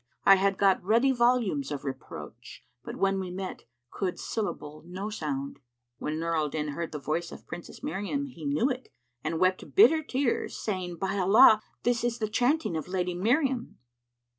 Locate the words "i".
0.25-0.37